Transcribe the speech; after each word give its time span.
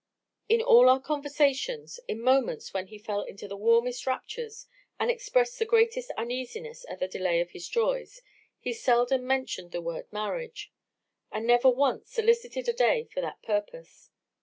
In 0.49 0.63
all 0.63 0.89
our 0.89 0.99
conversations, 0.99 1.99
in 2.07 2.21
moments 2.23 2.73
when 2.73 2.87
he 2.87 2.97
fell 2.97 3.21
into 3.21 3.47
the 3.47 3.55
warmest 3.55 4.07
raptures, 4.07 4.65
and 4.99 5.11
exprest 5.11 5.59
the 5.59 5.63
greatest 5.65 6.09
uneasiness 6.17 6.87
at 6.89 6.97
the 6.97 7.07
delay 7.07 7.39
of 7.39 7.51
his 7.51 7.67
joys, 7.67 8.23
he 8.57 8.73
seldom 8.73 9.27
mentioned 9.27 9.69
the 9.71 9.79
word 9.79 10.11
marriage; 10.11 10.73
and 11.31 11.45
never 11.45 11.69
once 11.69 12.09
solicited 12.09 12.67
a 12.67 12.73
day 12.73 13.09
for 13.13 13.21
that 13.21 13.43
purpose. 13.43 14.09